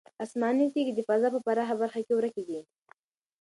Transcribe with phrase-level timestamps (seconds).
[0.23, 2.59] آسماني تیږې د فضا په پراخه برخه کې ورکې دي.